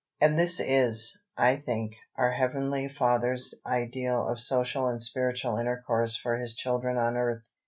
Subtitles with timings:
[0.19, 6.37] And this is, I think, our Heavenly Father's ideal of social and spiritual intercourse for
[6.37, 7.51] His children on earth.